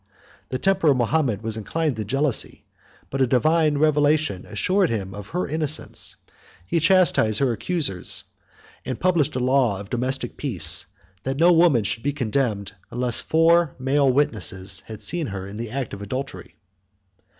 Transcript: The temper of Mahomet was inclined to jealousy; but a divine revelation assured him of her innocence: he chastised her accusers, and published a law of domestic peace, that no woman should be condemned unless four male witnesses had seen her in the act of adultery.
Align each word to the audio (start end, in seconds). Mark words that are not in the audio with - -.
The 0.49 0.57
temper 0.57 0.87
of 0.87 0.97
Mahomet 0.97 1.43
was 1.43 1.55
inclined 1.55 1.95
to 1.97 2.03
jealousy; 2.03 2.65
but 3.11 3.21
a 3.21 3.27
divine 3.27 3.77
revelation 3.77 4.47
assured 4.47 4.89
him 4.89 5.13
of 5.13 5.27
her 5.27 5.47
innocence: 5.47 6.15
he 6.65 6.79
chastised 6.79 7.37
her 7.37 7.53
accusers, 7.53 8.23
and 8.83 8.99
published 8.99 9.35
a 9.35 9.39
law 9.39 9.79
of 9.79 9.91
domestic 9.91 10.37
peace, 10.37 10.87
that 11.21 11.37
no 11.37 11.51
woman 11.51 11.83
should 11.83 12.01
be 12.01 12.13
condemned 12.13 12.71
unless 12.89 13.19
four 13.19 13.75
male 13.77 14.11
witnesses 14.11 14.79
had 14.87 15.03
seen 15.03 15.27
her 15.27 15.45
in 15.45 15.57
the 15.57 15.69
act 15.69 15.93
of 15.93 16.01
adultery. 16.01 16.55